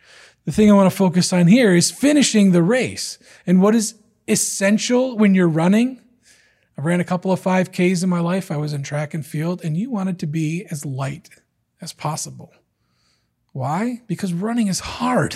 [0.45, 3.19] The thing I want to focus on here is finishing the race.
[3.45, 3.95] And what is
[4.27, 6.01] essential when you're running?
[6.81, 8.49] I ran a couple of 5Ks in my life.
[8.49, 11.29] I was in track and field, and you wanted to be as light
[11.79, 12.51] as possible.
[13.51, 14.01] Why?
[14.07, 15.35] Because running is hard.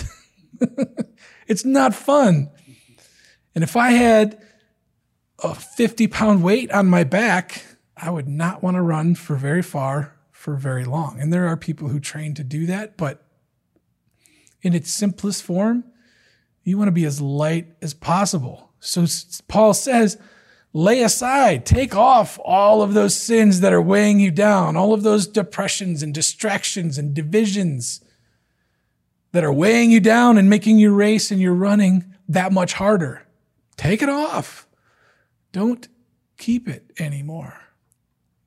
[1.46, 2.50] it's not fun.
[3.54, 4.42] And if I had
[5.38, 7.64] a 50 pound weight on my back,
[7.96, 11.20] I would not want to run for very far for very long.
[11.20, 13.22] And there are people who train to do that, but
[14.62, 15.84] in its simplest form,
[16.64, 18.72] you want to be as light as possible.
[18.80, 19.06] So
[19.46, 20.18] Paul says,
[20.76, 25.02] lay aside, take off all of those sins that are weighing you down, all of
[25.02, 28.04] those depressions and distractions and divisions
[29.32, 33.26] that are weighing you down and making your race and your running that much harder.
[33.76, 34.66] Take it off.
[35.52, 35.88] Don't
[36.36, 37.54] keep it anymore.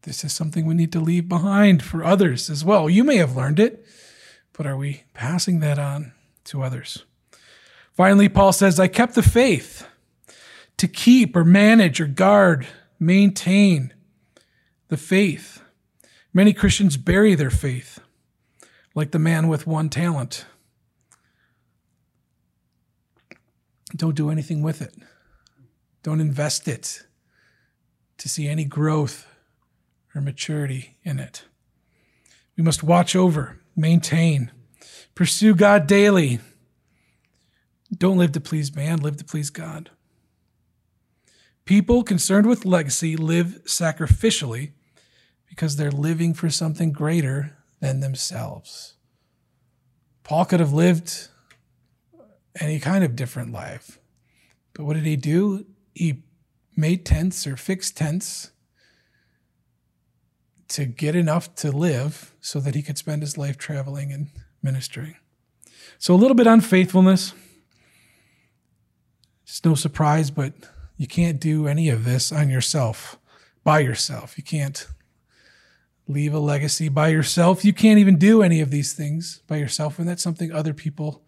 [0.03, 2.89] This is something we need to leave behind for others as well.
[2.89, 3.83] You may have learned it
[4.59, 6.11] but are we passing that on
[6.43, 7.05] to others?
[7.93, 9.87] Finally, Paul says, I kept the faith
[10.79, 12.65] to keep or manage or guard,
[12.99, 13.93] maintain
[14.87, 15.61] the faith.
[16.33, 17.99] Many Christians bury their faith,
[18.95, 20.45] like the man with one talent.
[23.93, 24.95] Don't do anything with it.
[26.01, 27.03] Don't invest it
[28.17, 29.27] to see any growth
[30.15, 31.43] or maturity in it.
[32.55, 34.51] We must watch over, maintain,
[35.13, 36.39] pursue God daily.
[37.91, 39.89] Don't live to please man, live to please God.
[41.69, 44.71] People concerned with legacy live sacrificially
[45.47, 48.95] because they're living for something greater than themselves.
[50.23, 51.27] Paul could have lived
[52.59, 53.99] any kind of different life.
[54.73, 55.67] But what did he do?
[55.93, 56.23] He
[56.75, 58.49] made tents or fixed tents
[60.69, 64.29] to get enough to live so that he could spend his life traveling and
[64.63, 65.17] ministering.
[65.99, 67.33] So a little bit unfaithfulness.
[69.43, 70.55] It's no surprise, but
[70.99, 73.17] you can't do any of this on yourself,
[73.63, 74.37] by yourself.
[74.37, 74.85] You can't
[76.09, 77.63] leave a legacy by yourself.
[77.63, 79.97] You can't even do any of these things by yourself.
[79.97, 81.23] And that's something other people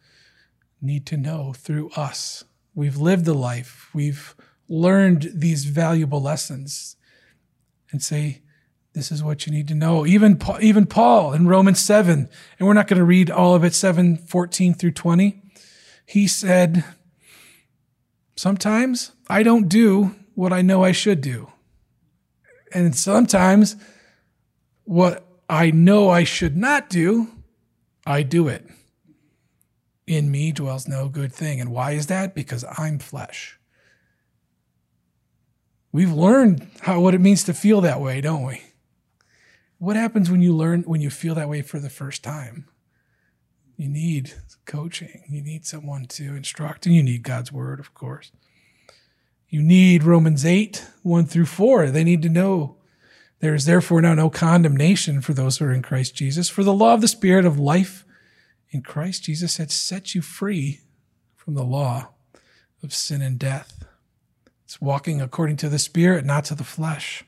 [0.81, 2.43] need to know through us.
[2.75, 3.89] We've lived the life.
[3.93, 4.35] We've
[4.67, 6.97] learned these valuable lessons
[7.93, 8.41] and say,
[8.91, 10.05] this is what you need to know.
[10.05, 12.27] Even, even Paul in Romans 7,
[12.59, 15.41] and we're not going to read all of it, 7, 14 through 20.
[16.05, 16.83] He said,
[18.35, 21.49] sometimes I don't do what I know I should do.
[22.73, 23.77] And sometimes
[24.83, 27.29] what I know I should not do,
[28.05, 28.67] I do it.
[30.05, 31.61] In me dwells no good thing.
[31.61, 32.35] And why is that?
[32.35, 33.57] Because I'm flesh.
[35.93, 38.61] We've learned how what it means to feel that way, don't we?
[39.77, 42.67] What happens when you learn when you feel that way for the first time?
[43.77, 44.33] You need
[44.65, 45.23] coaching.
[45.29, 48.33] You need someone to instruct, and you need God's word, of course.
[49.51, 51.91] You need Romans 8, 1 through 4.
[51.91, 52.77] They need to know
[53.41, 56.47] there is therefore now no condemnation for those who are in Christ Jesus.
[56.49, 58.05] For the law of the Spirit of life
[58.69, 60.79] in Christ Jesus had set you free
[61.35, 62.11] from the law
[62.81, 63.83] of sin and death.
[64.63, 67.25] It's walking according to the Spirit, not to the flesh.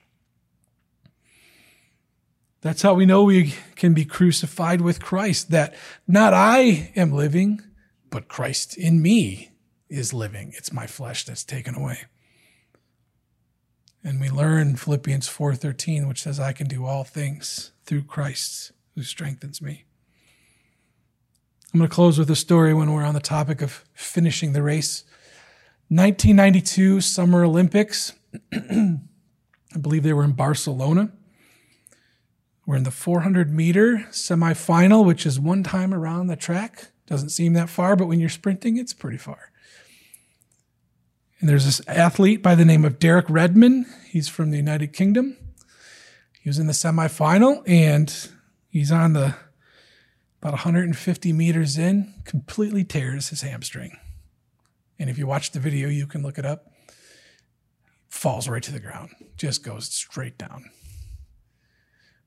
[2.61, 5.75] That's how we know we can be crucified with Christ, that
[6.07, 7.59] not I am living,
[8.09, 9.51] but Christ in me
[9.89, 10.53] is living.
[10.55, 11.97] It's my flesh that's taken away.
[14.03, 19.03] And we learn Philippians 4:13 which says I can do all things through Christ who
[19.03, 19.85] strengthens me.
[21.73, 24.61] I'm going to close with a story when we're on the topic of finishing the
[24.61, 25.05] race.
[25.87, 28.13] 1992 Summer Olympics.
[28.53, 28.99] I
[29.79, 31.11] believe they were in Barcelona.
[32.65, 36.89] We're in the 400 meter semifinal, which is one time around the track.
[37.07, 39.51] Doesn't seem that far, but when you're sprinting, it's pretty far.
[41.43, 43.85] And there's this athlete by the name of Derek Redmond.
[44.07, 45.35] He's from the United Kingdom.
[46.39, 48.29] He was in the semifinal and
[48.69, 49.35] he's on the
[50.41, 53.97] about 150 meters in, completely tears his hamstring.
[54.97, 56.71] And if you watch the video, you can look it up.
[58.07, 60.71] Falls right to the ground, just goes straight down.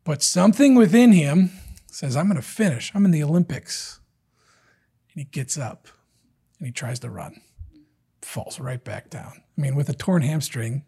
[0.05, 1.53] But something within him
[1.87, 2.93] says, I'm going to finish.
[2.95, 3.99] I'm in the Olympics.
[5.15, 5.89] And he gets up
[6.59, 7.41] and he tries to run,
[8.27, 9.43] falls right back down.
[9.57, 10.85] I mean, with a torn hamstring,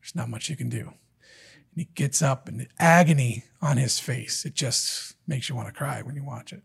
[0.00, 0.80] there's not much you can do.
[0.80, 4.44] And he gets up and agony on his face.
[4.44, 6.62] It just makes you want to cry when you watch it.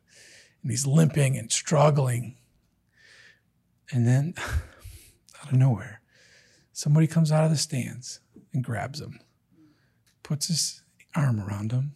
[0.62, 2.38] And he's limping and struggling.
[3.92, 4.36] And then,
[5.42, 6.02] out of nowhere,
[6.72, 8.20] somebody comes out of the stands
[8.54, 9.20] and grabs him,
[10.24, 10.84] puts his
[11.16, 11.96] arm around him,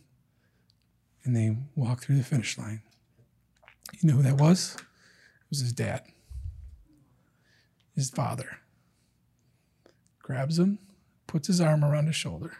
[1.24, 2.82] and they walk through the finish line.
[4.01, 4.76] You know who that was?
[4.76, 6.03] It was his dad,
[8.00, 8.58] his father.
[10.22, 10.80] Grabs him,
[11.28, 12.54] puts his arm around his shoulder,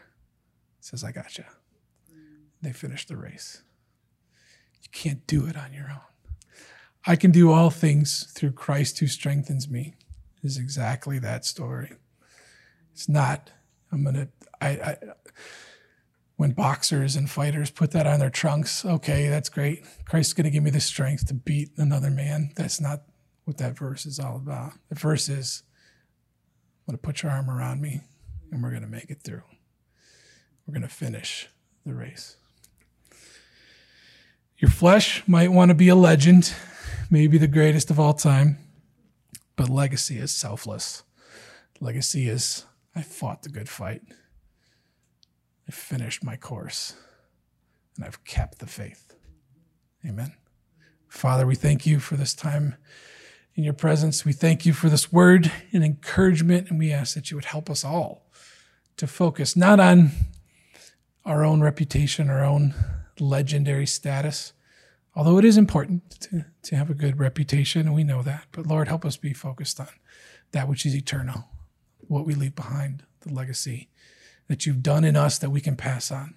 [0.80, 1.44] says, I got you.
[2.62, 3.62] They finish the race.
[4.82, 6.00] You can't do it on your own.
[7.06, 9.94] I can do all things through Christ who strengthens me.
[10.42, 11.92] Is exactly that story.
[12.92, 13.50] It's not,
[13.92, 14.28] I'm to,
[14.60, 14.96] I, I
[16.36, 19.84] when boxers and fighters put that on their trunks, okay, that's great.
[20.06, 22.52] Christ's to give me the strength to beat another man.
[22.56, 23.02] That's not
[23.50, 24.74] what that verse is all about.
[24.90, 25.64] The verse is,
[26.86, 28.00] I'm going to put your arm around me
[28.52, 29.42] and we're going to make it through.
[30.64, 31.48] We're going to finish
[31.84, 32.36] the race.
[34.58, 36.54] Your flesh might want to be a legend,
[37.10, 38.58] maybe the greatest of all time,
[39.56, 41.02] but legacy is selfless.
[41.80, 44.02] Legacy is, I fought the good fight.
[45.66, 46.94] I finished my course
[47.96, 49.12] and I've kept the faith.
[50.06, 50.34] Amen.
[51.08, 52.76] Father, we thank you for this time
[53.54, 54.24] in your presence.
[54.24, 57.68] We thank you for this word and encouragement, and we ask that you would help
[57.68, 58.30] us all
[58.96, 60.10] to focus not on
[61.24, 62.74] our own reputation, our own
[63.18, 64.52] legendary status,
[65.14, 68.46] although it is important to, to have a good reputation, and we know that.
[68.52, 69.88] But Lord, help us be focused on
[70.52, 71.44] that which is eternal,
[72.08, 73.88] what we leave behind, the legacy
[74.48, 76.34] that you've done in us that we can pass on.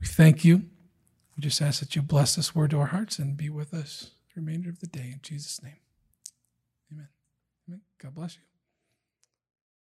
[0.00, 0.64] We thank you.
[1.36, 4.10] We just ask that you bless this word to our hearts and be with us
[4.34, 5.10] the remainder of the day.
[5.12, 5.76] In Jesus' name.
[7.98, 8.49] God bless you.